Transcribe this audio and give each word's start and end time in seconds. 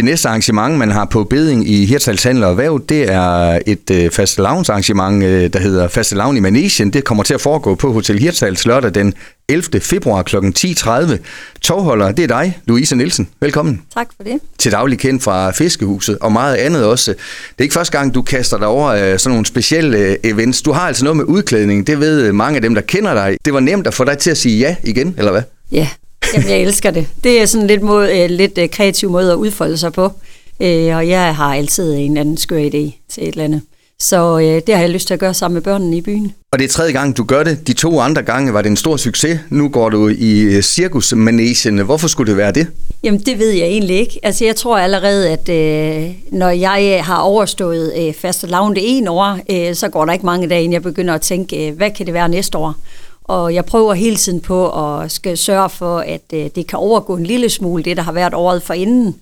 Det 0.00 0.04
næste 0.04 0.28
arrangement, 0.28 0.78
man 0.78 0.90
har 0.90 1.04
på 1.04 1.24
beding 1.24 1.68
i 1.68 1.84
Hirtshals 1.84 2.22
Handel 2.22 2.44
og 2.44 2.58
Væv, 2.58 2.86
det 2.88 3.12
er 3.12 3.58
et 3.66 3.90
øh, 3.90 4.10
fastelavnsarrangement, 4.10 5.24
øh, 5.24 5.52
der 5.52 5.58
hedder 5.58 5.88
Fastelavn 5.88 6.36
i 6.36 6.40
Manesien. 6.40 6.92
Det 6.92 7.04
kommer 7.04 7.22
til 7.22 7.34
at 7.34 7.40
foregå 7.40 7.74
på 7.74 7.92
Hotel 7.92 8.18
Hirtshals 8.18 8.66
lørdag 8.66 8.94
den 8.94 9.14
11. 9.48 9.80
februar 9.80 10.22
kl. 10.22 10.36
10.30. 10.36 11.16
Togholder, 11.60 12.12
det 12.12 12.22
er 12.22 12.26
dig, 12.26 12.58
Louise 12.66 12.96
Nielsen. 12.96 13.28
Velkommen. 13.40 13.82
Tak 13.94 14.06
for 14.16 14.24
det. 14.24 14.38
Til 14.58 14.72
daglig 14.72 14.98
kendt 14.98 15.22
fra 15.22 15.50
Fiskehuset 15.50 16.18
og 16.18 16.32
meget 16.32 16.56
andet 16.56 16.84
også. 16.84 17.10
Det 17.10 17.58
er 17.58 17.62
ikke 17.62 17.74
første 17.74 17.98
gang, 17.98 18.14
du 18.14 18.22
kaster 18.22 18.58
dig 18.58 18.66
over 18.66 18.88
øh, 18.88 19.18
sådan 19.18 19.30
nogle 19.30 19.46
specielle 19.46 19.98
øh, 19.98 20.16
events. 20.24 20.62
Du 20.62 20.72
har 20.72 20.86
altså 20.88 21.04
noget 21.04 21.16
med 21.16 21.24
udklædning. 21.24 21.86
Det 21.86 22.00
ved 22.00 22.32
mange 22.32 22.56
af 22.56 22.62
dem, 22.62 22.74
der 22.74 22.82
kender 22.82 23.14
dig. 23.14 23.38
Det 23.44 23.54
var 23.54 23.60
nemt 23.60 23.86
at 23.86 23.94
få 23.94 24.04
dig 24.04 24.18
til 24.18 24.30
at 24.30 24.36
sige 24.36 24.58
ja 24.58 24.76
igen, 24.84 25.14
eller 25.18 25.30
hvad? 25.30 25.42
Ja, 25.72 25.88
Jamen, 26.34 26.48
jeg 26.48 26.58
elsker 26.60 26.90
det. 26.90 27.06
Det 27.24 27.42
er 27.42 27.46
sådan 27.46 27.66
lidt, 27.66 27.82
måde, 27.82 28.18
øh, 28.18 28.30
lidt 28.30 28.58
øh, 28.58 28.68
kreativ 28.68 29.10
måde 29.10 29.32
at 29.32 29.36
udfolde 29.36 29.76
sig 29.76 29.92
på. 29.92 30.12
Øh, 30.60 30.96
og 30.96 31.08
jeg 31.08 31.36
har 31.36 31.54
altid 31.54 31.94
en 31.94 32.16
anden 32.16 32.36
skør 32.36 32.58
idé 32.58 33.04
til 33.08 33.22
et 33.22 33.28
eller 33.28 33.44
andet. 33.44 33.62
Så 33.98 34.38
øh, 34.38 34.62
det 34.66 34.74
har 34.74 34.82
jeg 34.82 34.90
lyst 34.90 35.06
til 35.06 35.14
at 35.14 35.20
gøre 35.20 35.34
sammen 35.34 35.54
med 35.54 35.62
børnene 35.62 35.96
i 35.96 36.00
byen. 36.00 36.32
Og 36.52 36.58
det 36.58 36.64
er 36.64 36.68
tredje 36.68 36.92
gang, 36.92 37.16
du 37.16 37.24
gør 37.24 37.42
det. 37.42 37.66
De 37.66 37.72
to 37.72 38.00
andre 38.00 38.22
gange 38.22 38.52
var 38.52 38.62
det 38.62 38.70
en 38.70 38.76
stor 38.76 38.96
succes. 38.96 39.40
Nu 39.50 39.68
går 39.68 39.88
du 39.88 40.08
i 40.08 40.62
cirkusmanagen. 40.62 41.78
Hvorfor 41.78 42.08
skulle 42.08 42.30
det 42.30 42.36
være 42.36 42.52
det? 42.52 42.66
Jamen, 43.02 43.20
det 43.20 43.38
ved 43.38 43.50
jeg 43.50 43.66
egentlig 43.66 43.96
ikke. 43.96 44.20
Altså, 44.22 44.44
jeg 44.44 44.56
tror 44.56 44.78
allerede, 44.78 45.30
at 45.30 45.48
øh, 45.48 46.10
når 46.32 46.48
jeg 46.48 47.00
har 47.04 47.18
overstået 47.18 47.92
øh, 47.98 48.14
faste 48.14 48.46
lavn 48.46 48.74
det 48.74 48.82
ene 48.96 49.10
år, 49.10 49.38
øh, 49.50 49.74
så 49.74 49.88
går 49.88 50.04
der 50.04 50.12
ikke 50.12 50.26
mange 50.26 50.48
dage, 50.48 50.62
inden 50.62 50.72
jeg 50.72 50.82
begynder 50.82 51.14
at 51.14 51.20
tænke, 51.20 51.68
øh, 51.68 51.76
hvad 51.76 51.90
kan 51.90 52.06
det 52.06 52.14
være 52.14 52.28
næste 52.28 52.58
år? 52.58 52.74
Og 53.30 53.54
jeg 53.54 53.64
prøver 53.64 53.94
hele 53.94 54.16
tiden 54.16 54.40
på 54.40 54.70
at 54.70 55.12
skal 55.12 55.38
sørge 55.38 55.70
for, 55.70 55.98
at 55.98 56.22
øh, 56.34 56.50
det 56.54 56.66
kan 56.66 56.78
overgå 56.78 57.16
en 57.16 57.26
lille 57.26 57.50
smule 57.50 57.82
det, 57.82 57.96
der 57.96 58.02
har 58.02 58.12
været 58.12 58.34
året 58.34 58.62
forinden. 58.62 59.16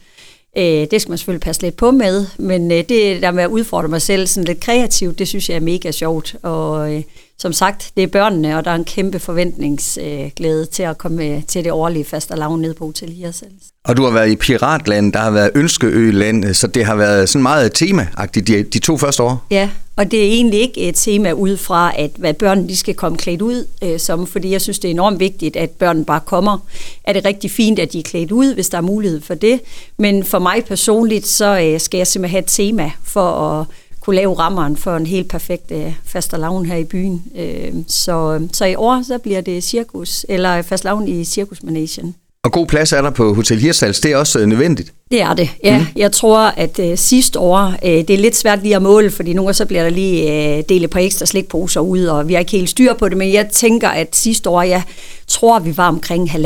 Øh, 0.58 0.86
det 0.90 1.00
skal 1.00 1.10
man 1.10 1.18
selvfølgelig 1.18 1.40
passe 1.40 1.62
lidt 1.62 1.76
på 1.76 1.90
med, 1.90 2.26
men 2.38 2.72
øh, 2.72 2.78
det 2.88 3.22
der 3.22 3.30
med 3.30 3.42
at 3.42 3.48
udfordre 3.48 3.88
mig 3.88 4.02
selv 4.02 4.26
sådan 4.26 4.44
lidt 4.44 4.60
kreativt, 4.60 5.18
det 5.18 5.28
synes 5.28 5.48
jeg 5.48 5.56
er 5.56 5.60
mega 5.60 5.90
sjovt. 5.90 6.36
Og 6.42 6.94
øh, 6.94 7.02
som 7.38 7.52
sagt, 7.52 7.90
det 7.96 8.02
er 8.02 8.06
børnene, 8.06 8.58
og 8.58 8.64
der 8.64 8.70
er 8.70 8.74
en 8.74 8.84
kæmpe 8.84 9.18
forventningsglæde 9.18 10.66
til 10.66 10.82
at 10.82 10.98
komme 10.98 11.42
til 11.48 11.64
det 11.64 11.72
årlige 11.72 12.04
fast 12.04 12.30
og 12.30 12.58
ned 12.58 12.74
på 12.74 12.84
Hotel 12.84 13.12
Hirsals. 13.12 13.62
Og 13.84 13.96
du 13.96 14.04
har 14.04 14.10
været 14.10 14.30
i 14.30 14.36
Piratland, 14.36 15.12
der 15.12 15.18
har 15.18 15.30
været 15.30 15.50
Ønskeøland, 15.54 16.54
så 16.54 16.66
det 16.66 16.84
har 16.84 16.96
været 16.96 17.28
sådan 17.28 17.42
meget 17.42 17.72
temaagtigt 17.74 18.48
de, 18.48 18.62
de 18.62 18.78
to 18.78 18.96
første 18.96 19.22
år. 19.22 19.46
Ja, 19.50 19.70
og 19.98 20.10
det 20.10 20.20
er 20.20 20.24
egentlig 20.24 20.60
ikke 20.60 20.80
et 20.80 20.94
tema 20.94 21.32
ud 21.32 21.56
fra, 21.56 21.92
at 21.96 22.10
hvad 22.16 22.34
børnene 22.34 22.68
de 22.68 22.76
skal 22.76 22.94
komme 22.94 23.18
klædt 23.18 23.42
ud 23.42 23.66
øh, 23.82 23.98
som, 23.98 24.26
fordi 24.26 24.50
jeg 24.50 24.60
synes, 24.60 24.78
det 24.78 24.88
er 24.88 24.92
enormt 24.92 25.20
vigtigt, 25.20 25.56
at 25.56 25.70
børnene 25.70 26.04
bare 26.04 26.20
kommer. 26.20 26.58
Er 27.04 27.12
det 27.12 27.24
rigtig 27.24 27.50
fint, 27.50 27.78
at 27.78 27.92
de 27.92 27.98
er 27.98 28.02
klædt 28.02 28.32
ud, 28.32 28.54
hvis 28.54 28.68
der 28.68 28.78
er 28.78 28.82
mulighed 28.82 29.20
for 29.20 29.34
det? 29.34 29.60
Men 29.98 30.24
for 30.24 30.38
mig 30.38 30.64
personligt, 30.64 31.26
så 31.26 31.60
øh, 31.60 31.80
skal 31.80 31.98
jeg 31.98 32.06
simpelthen 32.06 32.34
have 32.34 32.42
et 32.42 32.48
tema 32.48 32.90
for 33.04 33.30
at 33.30 33.66
kunne 34.00 34.16
lave 34.16 34.34
rammeren 34.38 34.76
for 34.76 34.96
en 34.96 35.06
helt 35.06 35.28
perfekt 35.28 35.70
øh, 35.70 35.94
fastelavn 36.04 36.66
her 36.66 36.76
i 36.76 36.84
byen. 36.84 37.22
Øh, 37.36 37.72
så, 37.86 38.46
så 38.52 38.64
i 38.64 38.74
år, 38.74 39.02
så 39.02 39.18
bliver 39.18 39.40
det 39.40 39.64
cirkus, 39.64 40.26
eller 40.28 40.58
øh, 40.58 40.64
fastelavn 40.64 41.08
i 41.08 41.24
cirkusmanagen. 41.24 42.14
Og 42.44 42.52
god 42.52 42.66
plads 42.66 42.92
er 42.92 43.02
der 43.02 43.10
på 43.10 43.34
Hotel 43.34 43.58
Hirsals, 43.58 44.00
det 44.00 44.12
er 44.12 44.16
også 44.16 44.38
øh, 44.38 44.46
nødvendigt. 44.46 44.92
Det 45.10 45.22
er 45.22 45.34
det, 45.34 45.50
ja. 45.64 45.78
Mm. 45.78 45.84
Jeg 45.96 46.12
tror, 46.12 46.38
at 46.38 46.78
øh, 46.78 46.98
sidste 46.98 47.38
år, 47.38 47.74
øh, 47.84 47.90
det 47.90 48.10
er 48.10 48.18
lidt 48.18 48.36
svært 48.36 48.62
lige 48.62 48.76
at 48.76 48.82
måle, 48.82 49.10
fordi 49.10 49.32
nogle 49.32 49.54
så 49.54 49.64
bliver 49.64 49.82
der 49.82 49.90
lige 49.90 50.56
øh, 50.56 50.62
delt 50.68 50.90
på 50.90 50.98
ekstra 50.98 51.26
slikposer 51.26 51.80
ud, 51.80 52.04
og 52.04 52.28
vi 52.28 52.32
har 52.32 52.40
ikke 52.40 52.52
helt 52.52 52.70
styr 52.70 52.94
på 52.94 53.08
det, 53.08 53.16
men 53.16 53.32
jeg 53.32 53.48
tænker, 53.52 53.88
at 53.88 54.16
sidste 54.16 54.50
år, 54.50 54.62
jeg 54.62 54.82
tror, 55.28 55.58
vi 55.58 55.76
var 55.76 55.88
omkring 55.88 56.30
1.500 56.30 56.38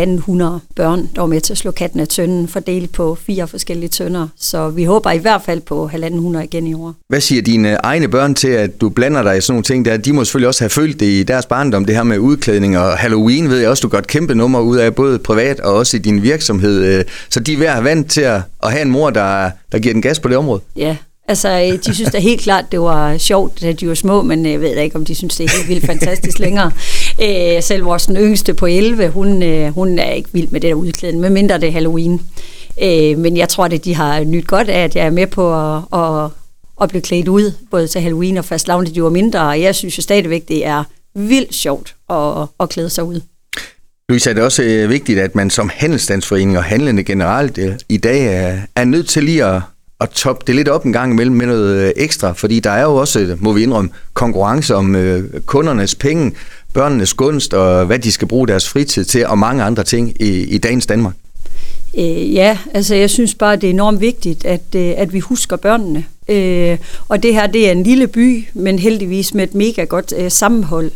børn, 0.74 1.08
der 1.14 1.20
var 1.20 1.26
med 1.26 1.40
til 1.40 1.52
at 1.52 1.58
slå 1.58 1.70
katten 1.70 2.00
af 2.00 2.08
tønden, 2.08 2.48
fordelt 2.48 2.92
på 2.92 3.18
fire 3.26 3.48
forskellige 3.48 3.88
tønder. 3.88 4.28
Så 4.38 4.68
vi 4.68 4.84
håber 4.84 5.10
i 5.10 5.18
hvert 5.18 5.42
fald 5.42 5.60
på 5.60 5.90
1.500 5.94 6.38
igen 6.38 6.66
i 6.66 6.74
år. 6.74 6.94
Hvad 7.08 7.20
siger 7.20 7.42
dine 7.42 7.74
egne 7.74 8.08
børn 8.08 8.34
til, 8.34 8.48
at 8.48 8.80
du 8.80 8.88
blander 8.88 9.22
dig 9.22 9.38
i 9.38 9.40
sådan 9.40 9.52
nogle 9.52 9.64
ting 9.64 9.84
der? 9.84 9.96
De 9.96 10.12
må 10.12 10.24
selvfølgelig 10.24 10.48
også 10.48 10.64
have 10.64 10.70
følt 10.70 11.00
det 11.00 11.06
i 11.06 11.22
deres 11.22 11.46
barndom, 11.46 11.84
det 11.84 11.96
her 11.96 12.02
med 12.02 12.18
udklædning 12.18 12.78
og 12.78 12.98
Halloween, 12.98 13.48
ved 13.48 13.58
jeg 13.58 13.68
også, 13.68 13.88
du 13.88 13.96
et 13.96 14.06
kæmpe 14.06 14.34
nummer 14.34 14.60
ud 14.60 14.76
af, 14.76 14.94
både 14.94 15.18
privat 15.18 15.60
og 15.60 15.74
også 15.74 15.96
i 15.96 16.00
din 16.00 16.22
virksomhed. 16.22 16.84
Øh, 16.84 17.04
så 17.30 17.40
de 17.40 17.52
er 17.52 17.58
ved 17.58 17.66
at 17.66 17.84
vant 17.84 18.10
til 18.10 18.20
at 18.20 18.40
at 18.62 18.72
have 18.72 18.82
en 18.82 18.90
mor, 18.90 19.10
der, 19.10 19.50
der 19.72 19.78
giver 19.78 19.92
den 19.92 20.02
gas 20.02 20.20
på 20.20 20.28
det 20.28 20.36
område? 20.36 20.60
Ja, 20.76 20.96
altså 21.28 21.78
de 21.86 21.94
synes 21.94 22.10
da 22.10 22.18
helt 22.18 22.40
klart, 22.40 22.64
det 22.72 22.80
var 22.80 23.18
sjovt, 23.18 23.60
da 23.60 23.72
de 23.72 23.88
var 23.88 23.94
små, 23.94 24.22
men 24.22 24.46
jeg 24.46 24.60
ved 24.60 24.76
ikke, 24.76 24.96
om 24.96 25.04
de 25.04 25.14
synes, 25.14 25.36
det 25.36 25.44
er 25.44 25.56
helt 25.56 25.68
vildt 25.68 25.86
fantastisk 25.86 26.38
længere. 26.38 26.70
Øh, 27.22 27.62
selv 27.62 27.84
vores 27.84 28.08
yngste 28.16 28.54
på 28.54 28.66
11, 28.66 29.08
hun, 29.08 29.42
øh, 29.42 29.74
hun 29.74 29.98
er 29.98 30.10
ikke 30.10 30.28
vild 30.32 30.48
med 30.48 30.60
det 30.60 30.68
der 30.68 30.74
udklædning, 30.74 31.20
medmindre 31.20 31.60
det 31.60 31.68
er 31.68 31.72
Halloween. 31.72 32.20
Øh, 32.82 33.18
men 33.18 33.36
jeg 33.36 33.48
tror, 33.48 33.64
at 33.64 33.84
de 33.84 33.94
har 33.94 34.24
nyt 34.24 34.46
godt 34.46 34.68
af, 34.68 34.84
at 34.84 34.96
jeg 34.96 35.06
er 35.06 35.10
med 35.10 35.26
på 35.26 35.74
at, 35.74 35.82
at, 35.92 36.30
at 36.82 36.88
blive 36.88 37.02
klædt 37.02 37.28
ud, 37.28 37.52
både 37.70 37.88
til 37.88 38.00
Halloween 38.00 38.36
og 38.36 38.44
fast 38.44 38.68
lavn, 38.68 38.86
de 38.86 39.02
var 39.02 39.10
mindre, 39.10 39.40
og 39.40 39.60
jeg 39.60 39.74
synes 39.74 39.98
jo 39.98 40.02
stadigvæk, 40.02 40.48
det 40.48 40.66
er 40.66 40.84
vildt 41.14 41.54
sjovt 41.54 41.94
at, 42.10 42.46
at 42.60 42.68
klæde 42.68 42.90
sig 42.90 43.04
ud. 43.04 43.20
Louise, 44.12 44.30
er 44.30 44.34
det 44.34 44.42
også 44.42 44.62
øh, 44.62 44.90
vigtigt, 44.90 45.18
at 45.18 45.34
man 45.34 45.50
som 45.50 45.70
handelsstandsforening 45.74 46.58
og 46.58 46.64
handlende 46.64 47.04
generelt 47.04 47.58
øh, 47.58 47.74
i 47.88 47.96
dag 47.96 48.26
er, 48.26 48.58
er 48.76 48.84
nødt 48.84 49.08
til 49.08 49.24
lige 49.24 49.44
at, 49.44 49.62
at 50.00 50.10
toppe 50.10 50.44
det 50.46 50.54
lidt 50.54 50.68
op 50.68 50.84
en 50.84 50.92
gang 50.92 51.12
imellem 51.12 51.36
med 51.36 51.46
noget 51.46 51.76
øh, 51.76 51.92
ekstra, 51.96 52.32
fordi 52.32 52.60
der 52.60 52.70
er 52.70 52.82
jo 52.82 52.96
også, 52.96 53.20
øh, 53.20 53.42
må 53.42 53.52
vi 53.52 53.62
indrømme, 53.62 53.90
konkurrence 54.14 54.74
om 54.74 54.94
øh, 54.96 55.40
kundernes 55.46 55.94
penge, 55.94 56.32
børnenes 56.74 57.14
gunst 57.14 57.54
og 57.54 57.86
hvad 57.86 57.98
de 57.98 58.12
skal 58.12 58.28
bruge 58.28 58.48
deres 58.48 58.68
fritid 58.68 59.04
til, 59.04 59.26
og 59.26 59.38
mange 59.38 59.62
andre 59.62 59.84
ting 59.84 60.22
i, 60.22 60.28
i 60.28 60.58
dagens 60.58 60.86
Danmark. 60.86 61.14
Øh, 61.98 62.34
ja, 62.34 62.58
altså 62.74 62.94
jeg 62.94 63.10
synes 63.10 63.34
bare, 63.34 63.56
det 63.56 63.64
er 63.64 63.70
enormt 63.70 64.00
vigtigt, 64.00 64.44
at, 64.44 64.74
at 64.74 65.12
vi 65.12 65.20
husker 65.20 65.56
børnene. 65.56 66.04
Øh, 66.28 66.78
og 67.08 67.22
det 67.22 67.34
her, 67.34 67.46
det 67.46 67.68
er 67.68 67.72
en 67.72 67.82
lille 67.82 68.06
by, 68.06 68.44
men 68.54 68.78
heldigvis 68.78 69.34
med 69.34 69.44
et 69.44 69.54
mega 69.54 69.84
godt 69.84 70.14
øh, 70.16 70.30
sammenhold. 70.30 70.90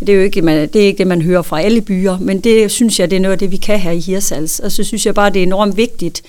Det 0.00 0.08
er 0.08 0.14
jo 0.14 0.22
ikke, 0.22 0.42
man, 0.42 0.68
det, 0.68 0.82
er 0.82 0.86
ikke 0.86 0.98
det, 0.98 1.06
man 1.06 1.22
hører 1.22 1.42
fra 1.42 1.60
alle 1.60 1.80
byer, 1.80 2.18
men 2.18 2.40
det 2.40 2.70
synes 2.70 3.00
jeg, 3.00 3.10
det 3.10 3.16
er 3.16 3.20
noget 3.20 3.32
af 3.32 3.38
det, 3.38 3.50
vi 3.50 3.56
kan 3.56 3.80
her 3.80 3.90
i 3.90 4.00
Hirsals. 4.00 4.60
Og 4.60 4.72
så 4.72 4.84
synes 4.84 5.06
jeg 5.06 5.14
bare, 5.14 5.30
det 5.30 5.38
er 5.38 5.42
enormt 5.42 5.76
vigtigt 5.76 6.22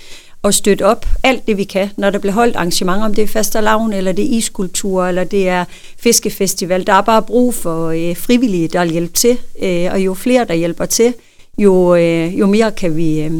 at 0.43 0.53
støtte 0.53 0.85
op 0.85 1.05
alt 1.23 1.47
det, 1.47 1.57
vi 1.57 1.63
kan, 1.63 1.89
når 1.97 2.09
der 2.09 2.19
bliver 2.19 2.33
holdt 2.33 2.55
arrangementer, 2.55 3.05
om 3.05 3.15
det 3.15 3.23
er 3.23 3.27
fastelavn, 3.27 3.93
eller 3.93 4.11
det 4.11 4.25
er 4.25 4.37
iskultur, 4.37 5.05
eller 5.05 5.23
det 5.23 5.47
er 5.47 5.65
fiskefestival. 5.99 6.87
Der 6.87 6.93
er 6.93 7.01
bare 7.01 7.21
brug 7.21 7.53
for 7.53 7.87
øh, 7.87 8.17
frivillige, 8.17 8.67
der 8.67 8.85
hjælper 8.85 9.13
til, 9.13 9.37
øh, 9.61 9.91
og 9.91 9.99
jo 9.99 10.13
flere, 10.13 10.45
der 10.45 10.53
hjælper 10.53 10.85
til, 10.85 11.13
jo, 11.57 11.95
øh, 11.95 12.39
jo, 12.39 12.47
mere 12.47 12.71
kan 12.71 12.97
vi, 12.97 13.21
øh, 13.21 13.31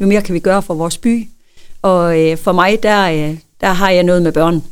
jo 0.00 0.06
mere 0.06 0.22
kan 0.22 0.34
vi 0.34 0.38
gøre 0.38 0.62
for 0.62 0.74
vores 0.74 0.98
by. 0.98 1.28
Og 1.82 2.20
øh, 2.20 2.36
for 2.36 2.52
mig, 2.52 2.82
der, 2.82 3.10
øh, 3.10 3.36
der 3.60 3.72
har 3.72 3.90
jeg 3.90 4.02
noget 4.02 4.22
med 4.22 4.32
børn. 4.32 4.62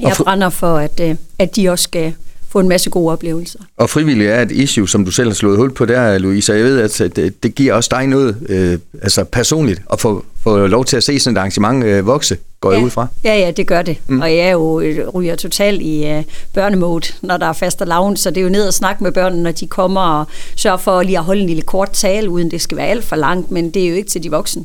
Jeg 0.00 0.14
brænder 0.18 0.50
for, 0.50 0.76
at, 0.76 1.00
øh, 1.00 1.16
at 1.38 1.56
de 1.56 1.68
også 1.68 1.82
skal 1.82 2.14
få 2.52 2.60
en 2.60 2.68
masse 2.68 2.90
gode 2.90 3.12
oplevelser. 3.12 3.58
Og 3.76 3.90
frivillig 3.90 4.26
er 4.26 4.42
et 4.42 4.50
issue, 4.50 4.88
som 4.88 5.04
du 5.04 5.10
selv 5.10 5.28
har 5.28 5.34
slået 5.34 5.56
hul 5.56 5.74
på 5.74 5.84
der, 5.84 6.18
Louise. 6.18 6.52
Jeg 6.52 6.64
ved, 6.64 6.80
at 6.80 7.16
det, 7.16 7.42
det 7.42 7.54
giver 7.54 7.74
også 7.74 7.88
dig 7.92 8.06
noget 8.06 8.36
øh, 8.48 8.78
altså 9.02 9.24
personligt 9.24 9.82
at 9.92 10.00
få, 10.00 10.24
få 10.42 10.66
lov 10.66 10.84
til 10.84 10.96
at 10.96 11.04
se 11.04 11.18
sådan 11.18 11.36
et 11.36 11.38
arrangement 11.38 11.84
øh, 11.84 12.06
vokse, 12.06 12.36
går 12.60 12.70
ja. 12.70 12.76
jeg 12.76 12.84
ud 12.84 12.90
fra. 12.90 13.06
Ja, 13.24 13.38
ja, 13.38 13.50
det 13.50 13.66
gør 13.66 13.82
det. 13.82 13.96
Mm. 14.06 14.20
Og 14.20 14.30
jeg 14.30 14.38
er 14.38 14.50
jo 14.50 14.80
øh, 14.80 15.08
ryger 15.08 15.36
totalt 15.36 15.82
i 15.82 16.06
øh, 16.06 16.22
børnemode, 16.54 17.12
når 17.22 17.36
der 17.36 17.46
er 17.46 17.52
fast 17.52 17.80
og 17.80 17.86
lavn, 17.86 18.16
så 18.16 18.30
det 18.30 18.36
er 18.36 18.42
jo 18.44 18.48
ned 18.48 18.66
og 18.66 18.74
snakke 18.74 19.04
med 19.04 19.12
børnene, 19.12 19.42
når 19.42 19.52
de 19.52 19.66
kommer 19.66 20.00
og 20.00 20.26
sørge 20.56 20.78
for 20.78 21.02
lige 21.02 21.18
at 21.18 21.24
holde 21.24 21.40
en 21.40 21.46
lille 21.46 21.62
kort 21.62 21.90
tale, 21.90 22.30
uden 22.30 22.50
det 22.50 22.60
skal 22.60 22.76
være 22.76 22.86
alt 22.86 23.04
for 23.04 23.16
langt, 23.16 23.50
men 23.50 23.70
det 23.70 23.84
er 23.84 23.88
jo 23.88 23.94
ikke 23.94 24.10
til 24.10 24.22
de 24.22 24.30
voksne. 24.30 24.64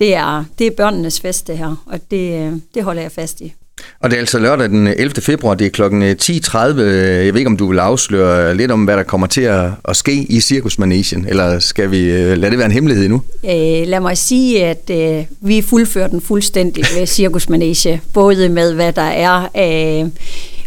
Det 0.00 0.14
er, 0.14 0.44
det 0.58 0.66
er 0.66 0.70
børnenes 0.70 1.20
fest, 1.20 1.46
det 1.46 1.58
her, 1.58 1.84
og 1.86 2.00
det, 2.10 2.46
øh, 2.46 2.52
det 2.74 2.84
holder 2.84 3.02
jeg 3.02 3.12
fast 3.12 3.40
i. 3.40 3.54
Og 4.00 4.10
det 4.10 4.16
er 4.16 4.20
altså 4.20 4.38
lørdag 4.38 4.68
den 4.68 4.86
11. 4.86 5.10
februar, 5.20 5.54
det 5.54 5.66
er 5.66 5.70
kl. 5.70 5.82
10.30. 5.82 6.82
Jeg 6.82 7.34
ved 7.34 7.40
ikke, 7.40 7.46
om 7.46 7.56
du 7.56 7.68
vil 7.68 7.78
afsløre 7.78 8.56
lidt 8.56 8.70
om, 8.70 8.84
hvad 8.84 8.96
der 8.96 9.02
kommer 9.02 9.26
til 9.26 9.40
at, 9.40 9.70
at 9.84 9.96
ske 9.96 10.12
i 10.12 10.40
Cirkusmanesien, 10.40 11.26
eller 11.28 11.58
skal 11.58 11.90
vi 11.90 11.98
øh, 11.98 12.38
lade 12.38 12.50
det 12.50 12.58
være 12.58 12.66
en 12.66 12.72
hemmelighed 12.72 13.08
nu? 13.08 13.22
Øh, 13.44 13.86
lad 13.86 14.00
mig 14.00 14.18
sige, 14.18 14.64
at 14.64 14.90
øh, 14.90 15.24
vi 15.40 15.62
fuldfører 15.62 16.08
den 16.08 16.20
fuldstændig 16.20 16.84
ved 16.96 17.06
Cirkusmanege, 17.16 18.00
både 18.12 18.48
med 18.48 18.74
hvad 18.74 18.92
der 18.92 19.02
er 19.02 19.48
af 19.54 20.06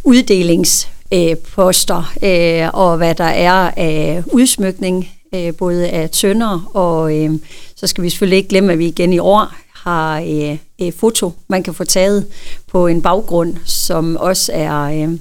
uddelingsposter, 0.04 2.14
øh, 2.24 2.70
og 2.74 2.98
hvad 2.98 3.16
der 3.16 3.24
er 3.24 3.72
af 3.78 4.24
udsmykning, 4.26 5.10
øh, 5.36 5.56
både 5.56 5.88
af 5.88 6.10
tønder, 6.10 6.70
og 6.74 7.18
øh, 7.18 7.32
så 7.76 7.88
skal 7.88 8.04
vi 8.04 8.10
selvfølgelig 8.10 8.38
ikke 8.38 8.50
glemme, 8.50 8.74
at 8.74 8.80
vi 8.80 8.88
igen 8.88 9.14
i 9.14 9.20
år 9.20 9.54
har 9.84 10.20
øh, 10.20 10.58
øh, 10.82 10.94
foto, 10.94 11.32
man 11.48 11.64
kan 11.64 11.74
få 11.74 11.84
taget 11.84 12.26
på 12.72 12.88
en 12.88 13.02
baggrund, 13.02 13.56
som 13.66 14.18
også 14.18 14.52
er 14.54 14.82
øh, 14.82 15.18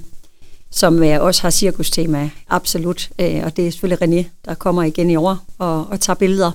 som 0.71 1.03
øh, 1.03 1.21
også 1.21 1.41
har 1.41 1.49
cirkustema, 1.49 2.29
absolut. 2.49 3.09
Øh, 3.19 3.41
og 3.43 3.57
det 3.57 3.67
er 3.67 3.71
selvfølgelig 3.71 4.03
René, 4.03 4.27
der 4.45 4.53
kommer 4.53 4.83
igen 4.83 5.09
i 5.09 5.15
år 5.15 5.37
og, 5.57 5.87
og 5.89 5.99
tager 5.99 6.15
billeder 6.15 6.51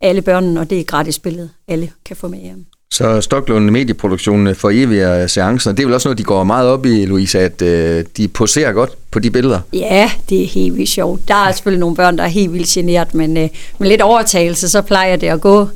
af 0.00 0.08
alle 0.08 0.22
børnene, 0.22 0.60
og 0.60 0.70
det 0.70 0.80
er 0.80 0.84
gratis 0.84 1.18
billede, 1.18 1.48
alle 1.68 1.90
kan 2.04 2.16
få 2.16 2.28
med 2.28 2.38
hjem. 2.38 2.66
Så 2.90 3.20
Stoklund 3.20 3.70
Medieproduktion 3.70 4.54
for 4.54 4.70
evige 4.70 5.28
seancer, 5.28 5.72
det 5.72 5.82
er 5.82 5.86
vel 5.86 5.94
også 5.94 6.08
noget, 6.08 6.18
de 6.18 6.24
går 6.24 6.44
meget 6.44 6.68
op 6.68 6.86
i, 6.86 7.06
Louise, 7.06 7.38
at 7.38 7.62
øh, 7.62 8.04
de 8.16 8.28
poserer 8.28 8.72
godt 8.72 8.90
på 9.10 9.18
de 9.18 9.30
billeder? 9.30 9.60
Ja, 9.72 10.10
det 10.28 10.42
er 10.42 10.46
helt 10.46 10.76
vildt 10.76 10.90
sjovt. 10.90 11.28
Der 11.28 11.34
er 11.34 11.52
selvfølgelig 11.52 11.80
nogle 11.80 11.96
børn, 11.96 12.18
der 12.18 12.24
er 12.24 12.28
helt 12.28 12.52
vildt 12.52 12.68
generet, 12.68 13.14
men 13.14 13.36
øh, 13.36 13.48
med 13.78 13.88
lidt 13.88 14.00
overtagelse, 14.00 14.68
så 14.68 14.82
plejer 14.82 15.16
det 15.16 15.26
at 15.26 15.40
gå. 15.40 15.68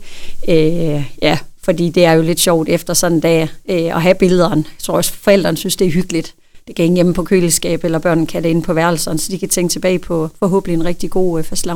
Øh, 0.48 1.04
ja, 1.22 1.38
Fordi 1.64 1.88
det 1.88 2.04
er 2.04 2.12
jo 2.12 2.22
lidt 2.22 2.40
sjovt 2.40 2.68
efter 2.68 2.94
sådan 2.94 3.16
en 3.16 3.20
dag 3.20 3.48
øh, 3.70 3.96
at 3.96 4.02
have 4.02 4.14
billederne. 4.14 4.64
Jeg 4.66 4.82
tror 4.82 4.96
også, 4.96 5.12
forældrene 5.12 5.56
synes, 5.56 5.76
det 5.76 5.86
er 5.86 5.90
hyggeligt. 5.90 6.34
Det 6.66 6.76
kan 6.76 6.82
hænge 6.82 6.94
hjemme 6.96 7.14
på 7.14 7.22
køleskab, 7.22 7.84
eller 7.84 7.98
børnene 7.98 8.26
kan 8.26 8.42
det 8.42 8.48
inde 8.48 8.62
på 8.62 8.72
værelserne, 8.72 9.18
så 9.18 9.32
de 9.32 9.38
kan 9.38 9.48
tænke 9.48 9.72
tilbage 9.72 9.98
på 9.98 10.30
forhåbentlig 10.38 10.74
en 10.74 10.84
rigtig 10.84 11.10
god 11.10 11.38
øh, 11.38 11.44
fast 11.44 11.66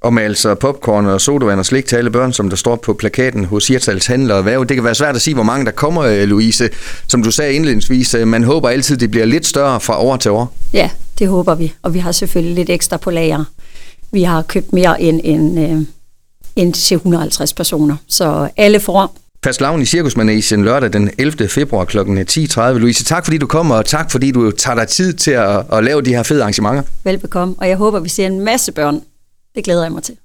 Og 0.00 0.12
med 0.12 0.22
altså 0.22 0.54
popcorn 0.54 1.06
og 1.06 1.20
sodavand 1.20 1.58
og 1.58 1.66
slik 1.66 1.86
til 1.86 1.96
alle 1.96 2.10
børn, 2.10 2.32
som 2.32 2.48
der 2.48 2.56
står 2.56 2.76
på 2.76 2.94
plakaten 2.94 3.44
hos 3.44 3.68
Hirtals 3.68 4.06
Handler 4.06 4.34
og 4.34 4.44
Værv. 4.44 4.64
Det 4.66 4.76
kan 4.76 4.84
være 4.84 4.94
svært 4.94 5.16
at 5.16 5.22
sige, 5.22 5.34
hvor 5.34 5.42
mange 5.42 5.66
der 5.66 5.70
kommer, 5.70 6.02
øh, 6.02 6.22
Louise. 6.22 6.68
Som 7.08 7.22
du 7.22 7.30
sagde 7.30 7.52
indledningsvis, 7.52 8.14
øh, 8.14 8.28
man 8.28 8.44
håber 8.44 8.68
altid, 8.68 8.96
det 8.96 9.10
bliver 9.10 9.26
lidt 9.26 9.46
større 9.46 9.80
fra 9.80 10.02
år 10.02 10.16
til 10.16 10.30
år. 10.30 10.54
Ja, 10.72 10.90
det 11.18 11.28
håber 11.28 11.54
vi. 11.54 11.72
Og 11.82 11.94
vi 11.94 11.98
har 11.98 12.12
selvfølgelig 12.12 12.54
lidt 12.54 12.70
ekstra 12.70 12.96
på 12.96 13.10
lager. 13.10 13.44
Vi 14.12 14.22
har 14.22 14.42
købt 14.42 14.72
mere 14.72 15.02
end, 15.02 15.20
end, 15.24 15.86
øh, 16.60 16.66
end 16.66 16.74
til 16.74 16.94
150 16.94 17.52
personer. 17.52 17.96
Så 18.08 18.48
alle 18.56 18.80
får 18.80 19.16
Fast 19.44 19.60
lavn 19.60 19.82
i 19.82 19.86
Cirkusmanesien 19.86 20.64
lørdag 20.64 20.92
den 20.92 21.10
11. 21.18 21.48
februar 21.48 21.84
kl. 21.84 21.98
10.30. 21.98 22.60
Louise, 22.60 23.04
tak 23.04 23.24
fordi 23.24 23.38
du 23.38 23.46
kommer, 23.46 23.74
og 23.74 23.86
tak 23.86 24.10
fordi 24.10 24.30
du 24.30 24.50
tager 24.50 24.74
dig 24.74 24.88
tid 24.88 25.12
til 25.12 25.30
at, 25.30 25.64
at 25.72 25.84
lave 25.84 26.02
de 26.02 26.10
her 26.10 26.22
fede 26.22 26.42
arrangementer. 26.42 26.82
Velbekomme, 27.04 27.54
og 27.58 27.68
jeg 27.68 27.76
håber, 27.76 28.00
vi 28.00 28.08
ser 28.08 28.26
en 28.26 28.40
masse 28.40 28.72
børn. 28.72 29.02
Det 29.54 29.64
glæder 29.64 29.82
jeg 29.82 29.92
mig 29.92 30.02
til. 30.02 30.16